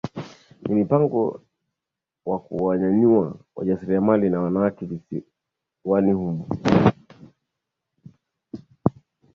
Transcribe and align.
Ni 0.71 0.75
mpango 0.83 1.41
wa 2.25 2.39
kuwanyanyua 2.39 3.39
wajasiriamali 3.55 4.29
na 4.29 4.41
wanawake 4.41 4.85
visiwani 4.85 6.11
humo 6.13 6.47